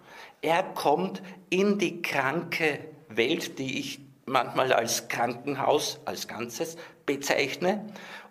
Er 0.42 0.62
kommt 0.62 1.22
in 1.48 1.78
die 1.78 2.02
kranke 2.02 2.80
Welt, 3.08 3.58
die 3.58 3.78
ich 3.78 4.00
manchmal 4.26 4.72
als 4.72 5.08
Krankenhaus 5.08 6.00
als 6.04 6.26
Ganzes 6.26 6.76
bezeichne, 7.06 7.86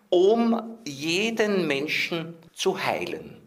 um 0.09 0.77
jeden 0.85 1.67
Menschen 1.67 2.35
zu 2.53 2.83
heilen. 2.83 3.41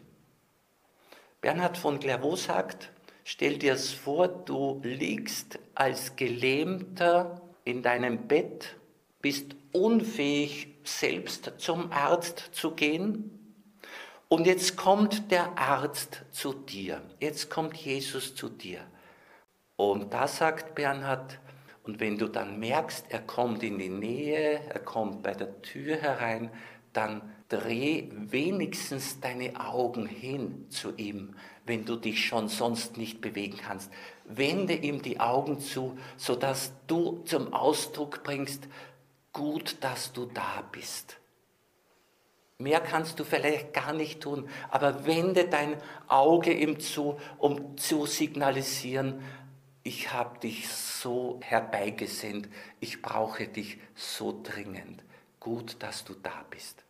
Bernhard 1.41 1.77
von 1.77 1.99
Clairvaux 1.99 2.43
sagt, 2.43 2.91
stell 3.23 3.57
dir 3.57 3.73
es 3.73 3.93
vor, 3.93 4.27
du 4.27 4.81
liegst 4.83 5.59
als 5.75 6.15
Gelähmter 6.15 7.41
in 7.63 7.83
deinem 7.83 8.27
Bett, 8.27 8.75
bist 9.21 9.55
unfähig, 9.71 10.69
selbst 10.83 11.53
zum 11.57 11.91
Arzt 11.91 12.49
zu 12.51 12.71
gehen. 12.71 13.36
Und 14.29 14.45
jetzt 14.45 14.75
kommt 14.75 15.31
der 15.31 15.57
Arzt 15.57 16.25
zu 16.31 16.53
dir. 16.53 17.01
Jetzt 17.19 17.49
kommt 17.49 17.77
Jesus 17.77 18.35
zu 18.35 18.49
dir. 18.49 18.81
Und 19.77 20.13
da 20.13 20.27
sagt 20.27 20.75
Bernhard, 20.75 21.39
und 21.83 22.01
wenn 22.01 22.17
du 22.17 22.27
dann 22.27 22.59
merkst, 22.59 23.05
er 23.09 23.21
kommt 23.21 23.63
in 23.63 23.79
die 23.79 23.87
Nähe, 23.87 24.59
er 24.67 24.79
kommt 24.79 25.23
bei 25.23 25.31
der 25.31 25.61
Tür 25.61 25.95
herein, 25.95 26.51
dann 26.91 27.21
dreh 27.47 28.09
wenigstens 28.11 29.21
deine 29.21 29.57
Augen 29.65 30.05
hin 30.05 30.69
zu 30.69 30.93
ihm, 30.97 31.35
wenn 31.65 31.85
du 31.85 31.95
dich 31.95 32.25
schon 32.25 32.49
sonst 32.49 32.97
nicht 32.97 33.21
bewegen 33.21 33.57
kannst. 33.57 33.89
Wende 34.25 34.73
ihm 34.73 35.01
die 35.01 35.21
Augen 35.21 35.61
zu, 35.61 35.97
sodass 36.17 36.73
du 36.87 37.23
zum 37.23 37.53
Ausdruck 37.53 38.23
bringst, 38.23 38.67
gut, 39.31 39.77
dass 39.79 40.11
du 40.11 40.25
da 40.25 40.67
bist. 40.71 41.17
Mehr 42.59 42.79
kannst 42.79 43.19
du 43.19 43.23
vielleicht 43.23 43.71
gar 43.71 43.93
nicht 43.93 44.21
tun, 44.21 44.49
aber 44.71 45.05
wende 45.05 45.47
dein 45.47 45.77
Auge 46.07 46.51
ihm 46.51 46.79
zu, 46.79 47.19
um 47.37 47.77
zu 47.77 48.07
signalisieren, 48.07 49.21
ich 49.83 50.11
habe 50.11 50.39
dich 50.39 50.67
so 50.67 51.39
herbeigesendet, 51.43 52.51
ich 52.79 53.03
brauche 53.03 53.47
dich 53.47 53.77
so 53.93 54.41
dringend. 54.41 55.03
Gut, 55.39 55.75
dass 55.79 56.03
du 56.03 56.15
da 56.15 56.45
bist. 56.49 56.83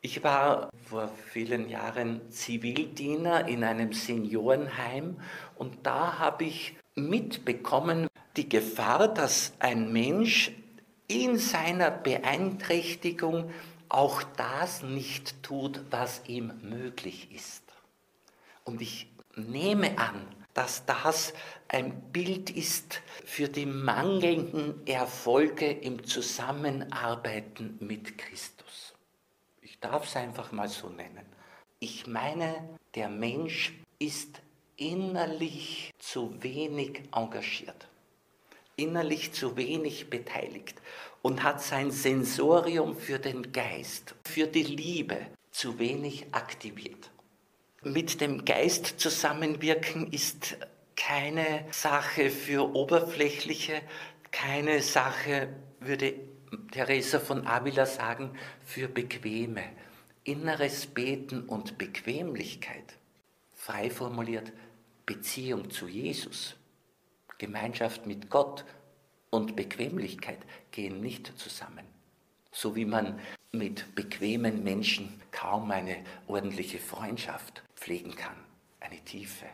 Ich 0.00 0.22
war 0.22 0.70
vor 0.88 1.10
vielen 1.32 1.68
Jahren 1.68 2.30
Zivildiener 2.30 3.48
in 3.48 3.64
einem 3.64 3.92
Seniorenheim 3.92 5.20
und 5.56 5.84
da 5.84 6.20
habe 6.20 6.44
ich 6.44 6.76
mitbekommen 6.94 8.06
die 8.36 8.48
Gefahr, 8.48 9.08
dass 9.08 9.54
ein 9.58 9.92
Mensch 9.92 10.52
in 11.08 11.36
seiner 11.36 11.90
Beeinträchtigung 11.90 13.50
auch 13.88 14.22
das 14.36 14.82
nicht 14.82 15.42
tut, 15.42 15.80
was 15.90 16.22
ihm 16.26 16.52
möglich 16.62 17.32
ist. 17.32 17.62
Und 18.64 18.80
ich 18.80 19.08
nehme 19.36 19.98
an, 19.98 20.26
dass 20.54 20.86
das 20.86 21.34
ein 21.68 22.12
Bild 22.12 22.50
ist 22.50 23.02
für 23.24 23.48
die 23.48 23.66
mangelnden 23.66 24.86
Erfolge 24.86 25.70
im 25.70 26.04
Zusammenarbeiten 26.04 27.76
mit 27.80 28.16
Christus. 28.16 28.94
Ich 29.60 29.80
darf 29.80 30.06
es 30.06 30.16
einfach 30.16 30.52
mal 30.52 30.68
so 30.68 30.88
nennen. 30.88 31.26
Ich 31.80 32.06
meine, 32.06 32.78
der 32.94 33.08
Mensch 33.08 33.74
ist 33.98 34.40
innerlich 34.76 35.92
zu 35.98 36.42
wenig 36.42 37.02
engagiert, 37.12 37.88
innerlich 38.76 39.32
zu 39.32 39.56
wenig 39.56 40.08
beteiligt 40.08 40.80
und 41.24 41.42
hat 41.42 41.60
sein 41.60 41.90
Sensorium 41.90 42.96
für 42.96 43.18
den 43.18 43.50
Geist, 43.50 44.14
für 44.24 44.46
die 44.46 44.62
Liebe 44.62 45.26
zu 45.50 45.78
wenig 45.78 46.26
aktiviert 46.32 47.10
mit 47.84 48.20
dem 48.20 48.44
Geist 48.44 48.98
zusammenwirken 48.98 50.10
ist 50.10 50.56
keine 50.96 51.66
Sache 51.70 52.30
für 52.30 52.74
Oberflächliche, 52.74 53.82
keine 54.30 54.80
Sache, 54.80 55.48
würde 55.80 56.14
Teresa 56.70 57.20
von 57.20 57.46
Avila 57.46 57.84
sagen, 57.84 58.36
für 58.64 58.88
Bequeme. 58.88 59.64
Inneres 60.24 60.86
Beten 60.86 61.42
und 61.42 61.76
Bequemlichkeit, 61.76 62.96
frei 63.52 63.90
formuliert 63.90 64.52
Beziehung 65.04 65.70
zu 65.70 65.86
Jesus, 65.86 66.56
Gemeinschaft 67.36 68.06
mit 68.06 68.30
Gott 68.30 68.64
und 69.34 69.56
Bequemlichkeit 69.56 70.38
gehen 70.70 71.00
nicht 71.00 71.36
zusammen. 71.36 71.84
So 72.52 72.76
wie 72.76 72.84
man 72.84 73.18
mit 73.50 73.94
bequemen 73.96 74.62
Menschen 74.62 75.20
kaum 75.32 75.72
eine 75.72 75.96
ordentliche 76.28 76.78
Freundschaft 76.78 77.64
pflegen 77.74 78.14
kann, 78.14 78.36
eine 78.78 79.00
Tiefe. 79.00 79.46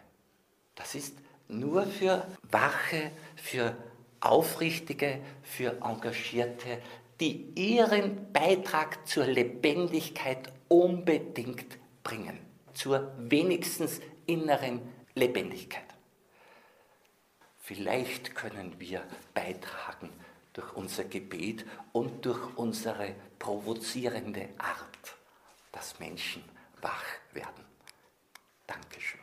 Das 0.75 0.95
ist 0.95 1.17
nur 1.49 1.87
für 1.87 2.27
Wache, 2.51 3.11
für 3.37 3.75
Aufrichtige, 4.21 5.21
für 5.43 5.79
Engagierte, 5.83 6.83
die 7.19 7.53
ihren 7.55 8.33
Beitrag 8.35 9.07
zur 9.09 9.25
Lebendigkeit 9.25 10.53
unbedingt 10.69 11.79
bringen, 12.03 12.39
zur 12.75 13.13
wenigstens 13.19 14.01
inneren 14.27 14.83
Lebendigkeit. 15.15 15.90
Vielleicht 17.73 18.35
können 18.35 18.81
wir 18.81 19.05
beitragen 19.33 20.11
durch 20.55 20.73
unser 20.73 21.05
Gebet 21.05 21.65
und 21.93 22.27
durch 22.27 22.57
unsere 22.57 23.15
provozierende 23.39 24.49
Art, 24.59 25.17
dass 25.71 26.01
Menschen 26.01 26.43
wach 26.83 27.05
werden. 27.33 27.65
Dankeschön. 28.67 29.20